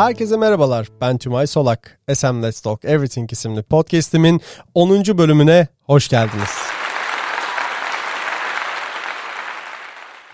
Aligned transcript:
Herkese 0.00 0.36
merhabalar. 0.36 0.88
Ben 1.00 1.18
Tümay 1.18 1.46
Solak. 1.46 1.98
SM 2.14 2.42
Let's 2.42 2.60
Talk 2.60 2.84
Everything 2.84 3.32
isimli 3.32 3.62
podcast'imin 3.62 4.40
10. 4.74 4.90
bölümüne 5.18 5.68
hoş 5.82 6.08
geldiniz. 6.08 6.48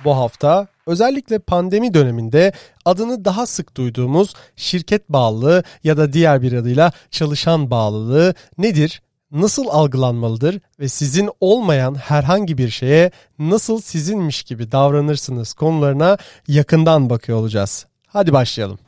Bu 0.05 0.17
hafta 0.17 0.67
özellikle 0.87 1.39
pandemi 1.39 1.95
döneminde 1.95 2.53
adını 2.85 3.25
daha 3.25 3.47
sık 3.47 3.77
duyduğumuz 3.77 4.35
şirket 4.57 5.09
bağlılığı 5.09 5.63
ya 5.85 5.97
da 5.97 6.13
diğer 6.13 6.43
bir 6.43 6.53
adıyla 6.53 6.93
çalışan 7.11 7.71
bağlılığı 7.71 8.35
nedir? 8.59 9.03
Nasıl 9.31 9.67
algılanmalıdır 9.69 10.61
ve 10.81 10.89
sizin 10.89 11.31
olmayan 11.41 11.95
herhangi 11.95 12.59
bir 12.59 12.71
şeye 12.71 13.11
nasıl 13.39 13.81
sizinmiş 13.81 14.43
gibi 14.43 14.73
davranırsınız 14.73 15.55
konularına 15.55 16.19
yakından 16.49 17.11
bakıyor 17.11 17.39
olacağız. 17.39 17.87
Hadi 18.07 18.33
başlayalım. 18.33 18.79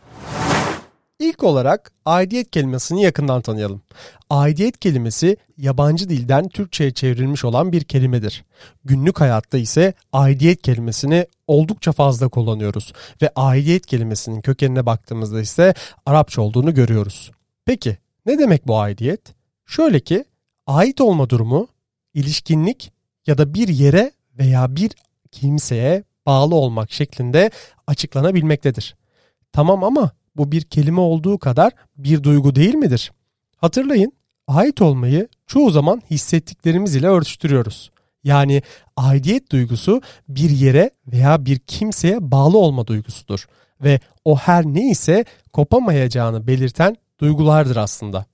İlk 1.18 1.44
olarak 1.44 1.92
aidiyet 2.04 2.50
kelimesini 2.50 3.02
yakından 3.02 3.42
tanıyalım. 3.42 3.82
Aidiyet 4.30 4.80
kelimesi 4.80 5.36
yabancı 5.56 6.08
dilden 6.08 6.48
Türkçe'ye 6.48 6.90
çevrilmiş 6.90 7.44
olan 7.44 7.72
bir 7.72 7.84
kelimedir. 7.84 8.44
Günlük 8.84 9.20
hayatta 9.20 9.58
ise 9.58 9.92
aidiyet 10.12 10.62
kelimesini 10.62 11.26
oldukça 11.46 11.92
fazla 11.92 12.28
kullanıyoruz 12.28 12.92
ve 13.22 13.30
aidiyet 13.36 13.86
kelimesinin 13.86 14.40
kökenine 14.40 14.86
baktığımızda 14.86 15.40
ise 15.40 15.74
Arapça 16.06 16.42
olduğunu 16.42 16.74
görüyoruz. 16.74 17.30
Peki 17.64 17.98
ne 18.26 18.38
demek 18.38 18.66
bu 18.66 18.78
aidiyet? 18.78 19.20
Şöyle 19.66 20.00
ki 20.00 20.24
ait 20.66 21.00
olma 21.00 21.30
durumu 21.30 21.68
ilişkinlik 22.14 22.92
ya 23.26 23.38
da 23.38 23.54
bir 23.54 23.68
yere 23.68 24.12
veya 24.38 24.76
bir 24.76 24.90
kimseye 25.32 26.04
bağlı 26.26 26.54
olmak 26.54 26.92
şeklinde 26.92 27.50
açıklanabilmektedir. 27.86 28.96
Tamam 29.52 29.84
ama 29.84 30.10
bu 30.38 30.52
bir 30.52 30.62
kelime 30.62 31.00
olduğu 31.00 31.38
kadar 31.38 31.72
bir 31.96 32.22
duygu 32.22 32.54
değil 32.54 32.74
midir? 32.74 33.12
Hatırlayın, 33.56 34.12
ait 34.46 34.82
olmayı 34.82 35.28
çoğu 35.46 35.70
zaman 35.70 36.02
hissettiklerimiz 36.10 36.96
ile 36.96 37.06
örtüştürüyoruz. 37.06 37.90
Yani 38.24 38.62
aidiyet 38.96 39.52
duygusu 39.52 40.02
bir 40.28 40.50
yere 40.50 40.90
veya 41.06 41.44
bir 41.44 41.58
kimseye 41.58 42.30
bağlı 42.30 42.58
olma 42.58 42.86
duygusudur 42.86 43.46
ve 43.80 44.00
o 44.24 44.36
her 44.36 44.64
ne 44.64 44.90
ise 44.90 45.24
kopamayacağını 45.52 46.46
belirten 46.46 46.96
duygulardır 47.20 47.76
aslında. 47.76 48.26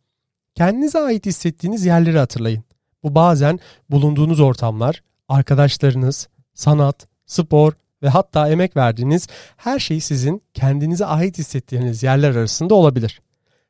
Kendinize 0.54 0.98
ait 0.98 1.26
hissettiğiniz 1.26 1.86
yerleri 1.86 2.18
hatırlayın. 2.18 2.64
Bu 3.02 3.14
bazen 3.14 3.60
bulunduğunuz 3.90 4.40
ortamlar, 4.40 5.02
arkadaşlarınız, 5.28 6.28
sanat, 6.54 7.06
spor, 7.26 7.72
ve 8.04 8.08
hatta 8.08 8.48
emek 8.48 8.76
verdiğiniz 8.76 9.26
her 9.56 9.78
şey 9.78 10.00
sizin 10.00 10.42
kendinize 10.54 11.06
ait 11.06 11.38
hissettiğiniz 11.38 12.02
yerler 12.02 12.30
arasında 12.30 12.74
olabilir. 12.74 13.20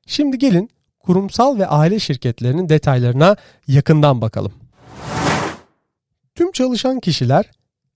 Şimdi 0.07 0.39
gelin 0.39 0.71
kurumsal 1.01 1.59
ve 1.59 1.67
aile 1.67 1.99
şirketlerinin 1.99 2.69
detaylarına 2.69 3.37
yakından 3.69 4.21
bakalım. 4.21 4.53
Tüm 6.35 6.53
çalışan 6.53 7.01
kişiler 7.01 7.51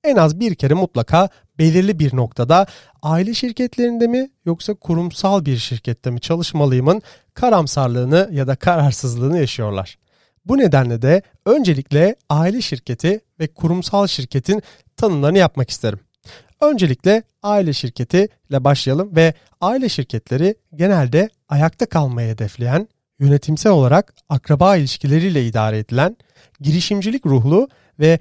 en 0.04 0.16
az 0.16 0.40
bir 0.40 0.54
kere 0.54 0.74
mutlaka 0.74 1.28
belirli 1.58 1.98
bir 1.98 2.16
noktada 2.16 2.66
aile 3.02 3.34
şirketlerinde 3.34 4.06
mi 4.06 4.30
yoksa 4.44 4.74
kurumsal 4.74 5.44
bir 5.44 5.56
şirkette 5.56 6.10
mi 6.10 6.20
çalışmalıyımın 6.20 7.02
karamsarlığını 7.34 8.28
ya 8.32 8.46
da 8.46 8.56
kararsızlığını 8.56 9.38
yaşıyorlar. 9.38 9.98
Bu 10.44 10.58
nedenle 10.58 11.02
de 11.02 11.22
öncelikle 11.46 12.16
aile 12.30 12.60
şirketi 12.60 13.20
ve 13.40 13.46
kurumsal 13.46 14.06
şirketin 14.06 14.62
tanımlarını 14.96 15.38
yapmak 15.38 15.70
isterim. 15.70 16.00
Öncelikle 16.60 17.22
aile 17.42 17.72
şirketi 17.72 18.28
ile 18.50 18.64
başlayalım 18.64 19.16
ve 19.16 19.34
aile 19.60 19.88
şirketleri 19.88 20.54
genelde 20.74 21.28
ayakta 21.48 21.86
kalmayı 21.86 22.30
hedefleyen, 22.30 22.88
yönetimsel 23.18 23.72
olarak 23.72 24.14
akraba 24.28 24.76
ilişkileriyle 24.76 25.46
idare 25.46 25.78
edilen, 25.78 26.16
girişimcilik 26.60 27.26
ruhlu 27.26 27.68
ve 28.00 28.18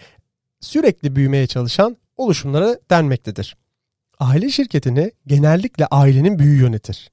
sürekli 0.62 1.16
büyümeye 1.16 1.48
çalışan 1.48 1.98
oluşumlara 2.18 2.78
denmektedir. 2.92 3.58
Aile 4.20 4.50
şirketini 4.50 5.12
genellikle 5.28 5.86
ailenin 5.86 6.40
büyüğü 6.40 6.62
yönetir. 6.62 7.12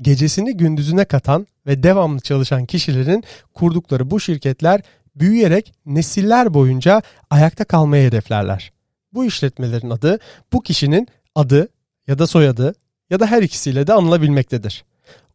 Gecesini 0.00 0.56
gündüzüne 0.56 1.04
katan 1.04 1.46
ve 1.66 1.82
devamlı 1.82 2.20
çalışan 2.20 2.66
kişilerin 2.66 3.24
kurdukları 3.54 4.10
bu 4.10 4.20
şirketler 4.20 4.80
büyüyerek 5.16 5.72
nesiller 5.86 6.54
boyunca 6.54 7.02
ayakta 7.30 7.64
kalmayı 7.64 8.06
hedeflerler. 8.06 8.75
Bu 9.16 9.24
işletmelerin 9.24 9.90
adı 9.90 10.18
bu 10.52 10.62
kişinin 10.62 11.08
adı 11.34 11.68
ya 12.06 12.18
da 12.18 12.26
soyadı 12.26 12.74
ya 13.10 13.20
da 13.20 13.26
her 13.26 13.42
ikisiyle 13.42 13.86
de 13.86 13.92
anılabilmektedir. 13.92 14.84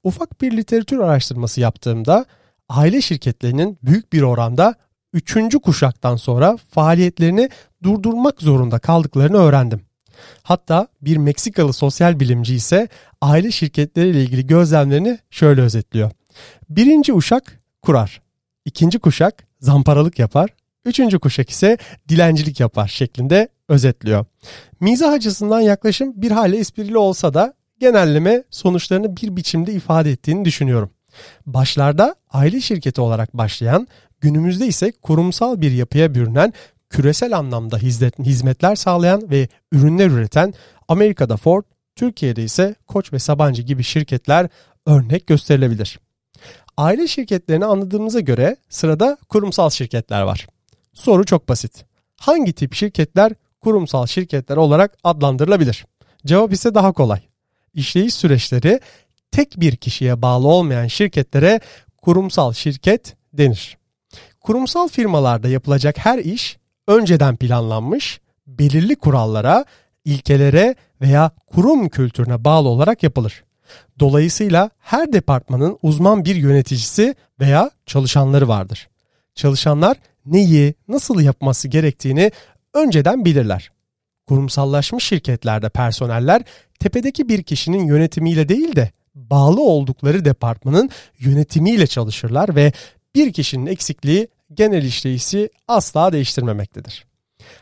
Ufak 0.03 0.41
bir 0.41 0.57
literatür 0.57 0.99
araştırması 0.99 1.61
yaptığımda 1.61 2.25
aile 2.69 3.01
şirketlerinin 3.01 3.77
büyük 3.83 4.13
bir 4.13 4.21
oranda 4.21 4.75
üçüncü 5.13 5.59
kuşaktan 5.59 6.15
sonra 6.15 6.57
faaliyetlerini 6.69 7.49
durdurmak 7.83 8.41
zorunda 8.41 8.79
kaldıklarını 8.79 9.37
öğrendim. 9.37 9.81
Hatta 10.43 10.87
bir 11.01 11.17
Meksikalı 11.17 11.73
sosyal 11.73 12.19
bilimci 12.19 12.55
ise 12.55 12.87
aile 13.21 13.51
şirketleriyle 13.51 14.23
ilgili 14.23 14.47
gözlemlerini 14.47 15.19
şöyle 15.29 15.61
özetliyor. 15.61 16.11
Birinci 16.69 17.13
uşak 17.13 17.59
kurar, 17.81 18.21
ikinci 18.65 18.99
kuşak 18.99 19.43
zamparalık 19.59 20.19
yapar, 20.19 20.49
üçüncü 20.85 21.19
kuşak 21.19 21.49
ise 21.49 21.77
dilencilik 22.09 22.59
yapar 22.59 22.87
şeklinde 22.87 23.47
özetliyor. 23.71 24.25
Mizah 24.79 25.11
açısından 25.11 25.61
yaklaşım 25.61 26.21
bir 26.21 26.31
hale 26.31 26.57
esprili 26.57 26.97
olsa 26.97 27.33
da 27.33 27.53
genelleme 27.79 28.43
sonuçlarını 28.49 29.17
bir 29.17 29.35
biçimde 29.35 29.73
ifade 29.73 30.11
ettiğini 30.11 30.45
düşünüyorum. 30.45 30.89
Başlarda 31.45 32.15
aile 32.29 32.61
şirketi 32.61 33.01
olarak 33.01 33.33
başlayan, 33.33 33.87
günümüzde 34.21 34.67
ise 34.67 34.91
kurumsal 34.91 35.61
bir 35.61 35.71
yapıya 35.71 36.15
bürünen, 36.15 36.53
küresel 36.89 37.37
anlamda 37.37 37.77
hizmetler 38.19 38.75
sağlayan 38.75 39.31
ve 39.31 39.47
ürünler 39.71 40.07
üreten 40.07 40.53
Amerika'da 40.87 41.37
Ford, 41.37 41.63
Türkiye'de 41.95 42.43
ise 42.43 42.75
Koç 42.87 43.13
ve 43.13 43.19
Sabancı 43.19 43.61
gibi 43.61 43.83
şirketler 43.83 44.47
örnek 44.85 45.27
gösterilebilir. 45.27 45.99
Aile 46.77 47.07
şirketlerini 47.07 47.65
anladığımıza 47.65 48.19
göre 48.19 48.57
sırada 48.69 49.17
kurumsal 49.29 49.69
şirketler 49.69 50.21
var. 50.21 50.47
Soru 50.93 51.25
çok 51.25 51.49
basit. 51.49 51.85
Hangi 52.17 52.53
tip 52.53 52.73
şirketler 52.73 53.31
kurumsal 53.61 54.05
şirketler 54.05 54.57
olarak 54.57 54.97
adlandırılabilir? 55.03 55.85
Cevap 56.25 56.53
ise 56.53 56.75
daha 56.75 56.91
kolay. 56.91 57.19
İşleyiş 57.73 58.13
süreçleri 58.13 58.79
tek 59.31 59.59
bir 59.59 59.75
kişiye 59.75 60.21
bağlı 60.21 60.47
olmayan 60.47 60.87
şirketlere 60.87 61.59
kurumsal 62.01 62.53
şirket 62.53 63.15
denir. 63.33 63.77
Kurumsal 64.41 64.87
firmalarda 64.87 65.47
yapılacak 65.47 65.97
her 65.97 66.19
iş 66.19 66.57
önceden 66.87 67.35
planlanmış, 67.35 68.21
belirli 68.47 68.95
kurallara, 68.95 69.65
ilkelere 70.05 70.75
veya 71.01 71.31
kurum 71.47 71.89
kültürüne 71.89 72.43
bağlı 72.43 72.69
olarak 72.69 73.03
yapılır. 73.03 73.43
Dolayısıyla 73.99 74.69
her 74.79 75.13
departmanın 75.13 75.77
uzman 75.81 76.25
bir 76.25 76.35
yöneticisi 76.35 77.15
veya 77.39 77.71
çalışanları 77.85 78.47
vardır. 78.47 78.89
Çalışanlar 79.35 79.97
neyi, 80.25 80.75
nasıl 80.87 81.19
yapması 81.19 81.67
gerektiğini 81.67 82.31
önceden 82.73 83.25
bilirler. 83.25 83.71
Kurumsallaşmış 84.27 85.03
şirketlerde 85.03 85.69
personeller 85.69 86.41
tepedeki 86.79 87.29
bir 87.29 87.43
kişinin 87.43 87.85
yönetimiyle 87.85 88.49
değil 88.49 88.75
de 88.75 88.91
bağlı 89.15 89.61
oldukları 89.61 90.25
departmanın 90.25 90.89
yönetimiyle 91.19 91.87
çalışırlar 91.87 92.55
ve 92.55 92.71
bir 93.15 93.33
kişinin 93.33 93.65
eksikliği 93.65 94.27
genel 94.53 94.83
işleyişi 94.83 95.49
asla 95.67 96.11
değiştirmemektedir. 96.11 97.05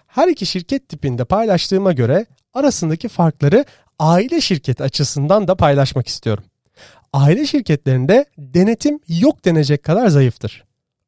Her 0.07 0.28
iki 0.28 0.45
şirket 0.45 0.89
tipinde 0.89 1.25
paylaştığıma 1.25 1.94
göre 1.94 2.25
arasındaki 2.54 3.07
farkları 3.07 3.66
aile 4.00 4.42
şirketi 4.42 4.83
açısından 4.83 5.48
da 5.48 5.56
paylaşmak 5.56 6.07
istiyorum. 6.07 6.44
Aile 7.13 7.45
şirketlerinde 7.45 8.25
denetim 8.38 9.00
yok 9.07 9.45
denecek 9.45 9.83
kadar 9.83 10.07
zayıftır. 10.07 10.63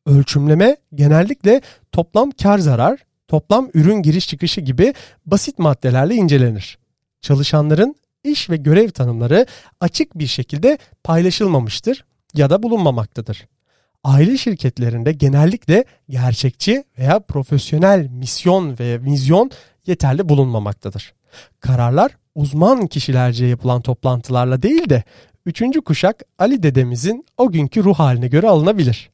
Ölçümleme 0.06 0.78
genellikle 0.96 1.62
toplam 1.92 2.32
kar 2.32 2.58
zarar 2.58 3.00
toplam 3.32 3.70
ürün 3.74 4.02
giriş 4.02 4.28
çıkışı 4.28 4.62
gibi 4.62 4.94
basit 5.26 5.60
maddelerle 5.60 6.16
incelenir. 6.16 6.78
Çalışanların 7.22 7.96
iş 8.24 8.50
ve 8.50 8.58
görev 8.58 8.90
tanımları 8.90 9.46
açık 9.80 10.20
bir 10.20 10.28
şekilde 10.28 10.78
paylaşılmamıştır 11.04 12.06
ya 12.34 12.50
da 12.50 12.64
bulunmamaktadır. 12.64 13.48
Aile 14.04 14.38
şirketlerinde 14.38 15.12
genellikle 15.12 15.86
gerçekçi 16.10 16.84
veya 16.98 17.20
profesyonel 17.20 18.08
misyon 18.08 18.80
ve 18.80 19.04
vizyon 19.04 19.52
yeterli 19.88 20.30
bulunmamaktadır. 20.30 21.14
Kararlar 21.60 22.12
uzman 22.36 22.88
kişilerce 22.88 23.46
yapılan 23.46 23.82
toplantılarla 23.82 24.62
değil 24.62 24.90
de 24.90 25.04
üçüncü 25.46 25.82
kuşak 25.82 26.24
Ali 26.40 26.64
dedemizin 26.64 27.26
o 27.38 27.52
günkü 27.52 27.84
ruh 27.84 27.96
haline 27.96 28.28
göre 28.28 28.48
alınabilir. 28.48 29.10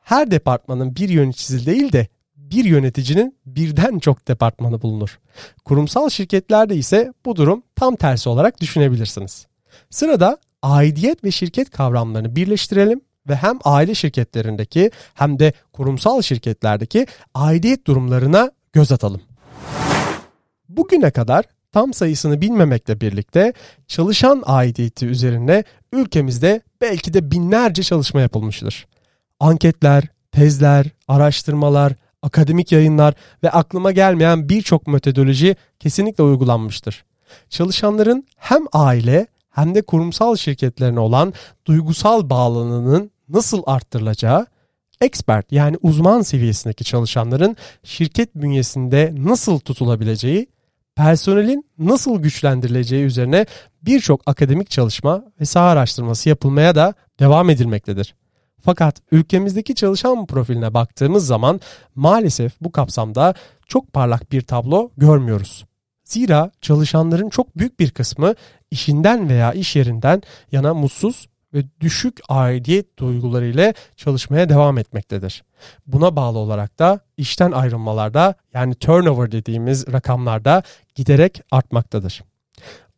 Her 0.00 0.30
departmanın 0.30 0.96
bir 0.96 1.08
yöneticisi 1.08 1.66
değil 1.66 1.92
de 1.92 2.08
bir 2.50 2.64
yöneticinin 2.64 3.36
birden 3.46 3.98
çok 3.98 4.28
departmanı 4.28 4.82
bulunur. 4.82 5.18
Kurumsal 5.64 6.08
şirketlerde 6.08 6.76
ise 6.76 7.12
bu 7.24 7.36
durum 7.36 7.62
tam 7.76 7.96
tersi 7.96 8.28
olarak 8.28 8.60
düşünebilirsiniz. 8.60 9.46
Sırada 9.90 10.38
aidiyet 10.62 11.24
ve 11.24 11.30
şirket 11.30 11.70
kavramlarını 11.70 12.36
birleştirelim 12.36 13.00
ve 13.28 13.36
hem 13.36 13.58
aile 13.64 13.94
şirketlerindeki 13.94 14.90
hem 15.14 15.38
de 15.38 15.52
kurumsal 15.72 16.22
şirketlerdeki 16.22 17.06
aidiyet 17.34 17.86
durumlarına 17.86 18.50
göz 18.72 18.92
atalım. 18.92 19.20
Bugüne 20.68 21.10
kadar 21.10 21.44
tam 21.72 21.94
sayısını 21.94 22.40
bilmemekle 22.40 23.00
birlikte 23.00 23.52
çalışan 23.86 24.42
aidiyeti 24.46 25.06
üzerine 25.06 25.64
ülkemizde 25.92 26.60
belki 26.80 27.14
de 27.14 27.30
binlerce 27.30 27.82
çalışma 27.82 28.20
yapılmıştır. 28.20 28.86
Anketler, 29.40 30.04
tezler, 30.32 30.86
araştırmalar, 31.08 31.92
akademik 32.28 32.72
yayınlar 32.72 33.14
ve 33.42 33.50
aklıma 33.50 33.92
gelmeyen 33.92 34.48
birçok 34.48 34.86
metodoloji 34.86 35.56
kesinlikle 35.78 36.24
uygulanmıştır. 36.24 37.04
Çalışanların 37.50 38.26
hem 38.36 38.62
aile 38.72 39.26
hem 39.50 39.74
de 39.74 39.82
kurumsal 39.82 40.36
şirketlerine 40.36 41.00
olan 41.00 41.34
duygusal 41.66 42.30
bağlılığının 42.30 43.10
nasıl 43.28 43.62
arttırılacağı, 43.66 44.46
expert 45.00 45.52
yani 45.52 45.76
uzman 45.82 46.22
seviyesindeki 46.22 46.84
çalışanların 46.84 47.56
şirket 47.84 48.34
bünyesinde 48.34 49.14
nasıl 49.16 49.58
tutulabileceği, 49.58 50.46
personelin 50.96 51.64
nasıl 51.78 52.22
güçlendirileceği 52.22 53.04
üzerine 53.04 53.46
birçok 53.82 54.20
akademik 54.26 54.70
çalışma 54.70 55.24
ve 55.40 55.44
saha 55.44 55.68
araştırması 55.68 56.28
yapılmaya 56.28 56.74
da 56.74 56.94
devam 57.20 57.50
edilmektedir. 57.50 58.14
Fakat 58.68 58.96
ülkemizdeki 59.12 59.74
çalışan 59.74 60.26
profiline 60.26 60.74
baktığımız 60.74 61.26
zaman 61.26 61.60
maalesef 61.94 62.52
bu 62.60 62.72
kapsamda 62.72 63.34
çok 63.66 63.92
parlak 63.92 64.32
bir 64.32 64.40
tablo 64.40 64.90
görmüyoruz. 64.96 65.64
Zira 66.04 66.50
çalışanların 66.60 67.28
çok 67.28 67.58
büyük 67.58 67.80
bir 67.80 67.90
kısmı 67.90 68.34
işinden 68.70 69.28
veya 69.28 69.52
iş 69.52 69.76
yerinden 69.76 70.22
yana 70.52 70.74
mutsuz 70.74 71.28
ve 71.54 71.64
düşük 71.80 72.20
aidiyet 72.28 72.98
duyguları 72.98 73.46
ile 73.46 73.74
çalışmaya 73.96 74.48
devam 74.48 74.78
etmektedir. 74.78 75.44
Buna 75.86 76.16
bağlı 76.16 76.38
olarak 76.38 76.78
da 76.78 77.00
işten 77.16 77.52
ayrılmalarda 77.52 78.34
yani 78.54 78.74
turnover 78.74 79.32
dediğimiz 79.32 79.92
rakamlarda 79.92 80.62
giderek 80.94 81.42
artmaktadır. 81.50 82.24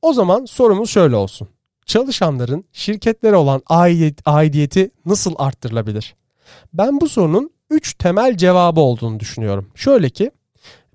O 0.03 0.13
zaman 0.13 0.45
sorumuz 0.45 0.91
şöyle 0.91 1.17
olsun. 1.17 1.49
Çalışanların 1.91 2.65
şirketlere 2.73 3.37
olan 3.37 3.63
aidiyet, 3.67 4.21
aidiyeti 4.27 4.91
nasıl 5.07 5.35
arttırılabilir? 5.39 6.15
Ben 6.73 7.01
bu 7.01 7.09
sorunun 7.09 7.51
3 7.71 7.95
temel 7.95 8.37
cevabı 8.37 8.81
olduğunu 8.81 9.21
düşünüyorum. 9.21 9.69
Şöyle 9.75 10.11
ki 10.11 10.31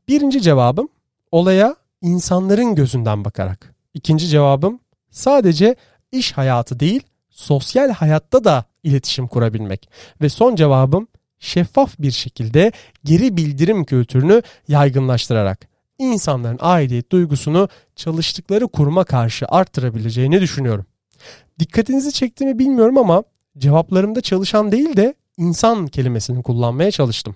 birinci 0.07 0.42
cevabım 0.42 0.89
olaya 1.31 1.75
insanların 2.01 2.75
gözünden 2.75 3.25
bakarak. 3.25 3.75
İkinci 3.94 4.27
cevabım 4.27 4.80
sadece 5.12 5.75
iş 6.12 6.31
hayatı 6.31 6.80
değil 6.80 7.03
sosyal 7.30 7.89
hayatta 7.89 8.44
da 8.44 8.65
iletişim 8.83 9.27
kurabilmek. 9.27 9.89
Ve 10.21 10.30
son 10.30 10.56
cevabım 10.56 11.07
şeffaf 11.39 12.00
bir 12.00 12.12
şekilde 12.12 12.71
geri 13.03 13.38
bildirim 13.38 13.86
kültürünü 13.86 14.42
yaygınlaştırarak 14.68 15.75
insanların 16.00 16.59
aidiyet 16.62 17.12
duygusunu 17.12 17.69
çalıştıkları 17.95 18.68
kuruma 18.68 19.03
karşı 19.03 19.45
arttırabileceğini 19.50 20.42
düşünüyorum. 20.42 20.86
Dikkatinizi 21.59 22.13
çekti 22.13 22.45
mi 22.45 22.59
bilmiyorum 22.59 22.97
ama 22.97 23.24
cevaplarımda 23.57 24.21
çalışan 24.21 24.71
değil 24.71 24.97
de 24.97 25.13
insan 25.38 25.88
kelimesini 25.88 26.44
kullanmaya 26.44 26.92
çalıştım. 26.92 27.36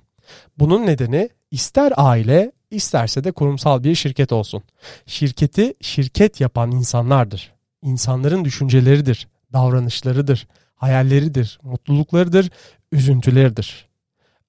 Bunun 0.58 0.86
nedeni 0.86 1.30
ister 1.52 1.94
aile 1.96 2.52
isterse 2.72 3.24
de 3.24 3.32
kurumsal 3.32 3.84
bir 3.84 3.96
şirket 3.96 4.32
olsun. 4.32 4.64
Şirketi 5.06 5.74
şirket 5.82 6.42
yapan 6.42 6.72
insanlardır. 6.72 7.54
İnsanların 7.82 8.46
düşünceleridir, 8.46 9.28
davranışlarıdır, 9.54 10.48
hayalleridir, 10.76 11.60
mutluluklarıdır, 11.64 12.50
üzüntüleridir. 12.92 13.90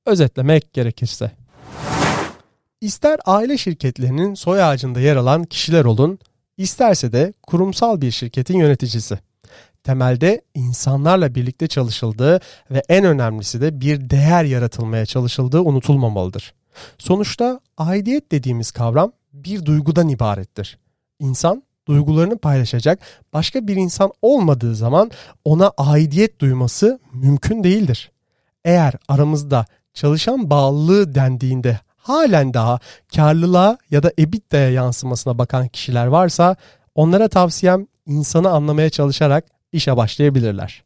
Özetlemek 0.07 0.73
gerekirse. 0.73 1.31
İster 2.81 3.19
aile 3.27 3.59
şirketlerinin 3.59 4.35
soy 4.35 4.63
ağacında 4.63 5.01
yer 5.01 5.17
alan 5.17 5.45
kişiler 5.45 5.85
olun, 5.85 6.19
isterse 6.57 7.13
de 7.13 7.33
kurumsal 7.43 8.01
bir 8.01 8.11
şirketin 8.11 8.59
yöneticisi. 8.59 9.19
Temelde 9.85 10.41
insanlarla 10.55 11.35
birlikte 11.35 11.67
çalışıldığı 11.67 12.41
ve 12.71 12.83
en 12.89 13.05
önemlisi 13.05 13.61
de 13.61 13.81
bir 13.81 14.11
değer 14.11 14.45
yaratılmaya 14.45 15.07
çalışıldığı 15.07 15.61
unutulmamalıdır. 15.61 16.55
Sonuçta 16.99 17.61
aidiyet 17.79 18.33
dediğimiz 18.33 18.71
kavram 18.71 19.13
bir 19.33 19.65
duygudan 19.65 20.09
ibarettir. 20.09 20.79
İnsan 21.19 21.63
duygularını 21.89 22.39
paylaşacak 22.39 22.99
başka 23.33 23.67
bir 23.67 23.77
insan 23.77 24.13
olmadığı 24.23 24.75
zaman 24.75 25.11
ona 25.45 25.73
aidiyet 25.77 26.41
duyması 26.41 27.01
mümkün 27.13 27.65
değildir. 27.65 28.13
Eğer 28.65 28.95
aramızda 29.09 29.67
çalışan 29.95 30.51
bağlılığı 30.51 31.15
dendiğinde 31.15 31.81
halen 32.03 32.55
daha 32.55 32.79
karlılığa 33.17 33.79
ya 33.91 34.03
da 34.03 34.13
EBITDA'ya 34.19 34.71
yansımasına 34.71 35.39
bakan 35.39 35.69
kişiler 35.69 36.07
varsa 36.07 36.57
onlara 36.95 37.29
tavsiyem 37.29 37.87
insanı 38.07 38.51
anlamaya 38.51 38.91
çalışarak 38.91 39.45
işe 39.73 39.97
başlayabilirler. 39.97 40.83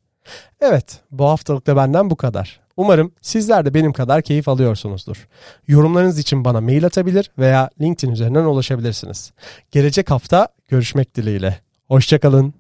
Evet 0.61 1.01
bu 1.11 1.25
haftalık 1.25 1.67
da 1.67 1.77
benden 1.77 2.11
bu 2.11 2.17
kadar. 2.17 2.61
Umarım 2.77 3.13
sizler 3.23 3.65
de 3.65 3.75
benim 3.75 3.93
kadar 3.93 4.23
keyif 4.23 4.49
alıyorsunuzdur. 4.49 5.29
Yorumlarınız 5.69 6.19
için 6.19 6.45
bana 6.45 6.61
mail 6.61 6.87
atabilir 6.87 7.31
veya 7.39 7.71
LinkedIn 7.81 8.13
üzerinden 8.13 8.45
ulaşabilirsiniz. 8.45 9.33
Gelecek 9.71 10.11
hafta 10.11 10.49
görüşmek 10.69 11.17
dileğiyle. 11.17 11.61
Hoşçakalın. 11.89 12.55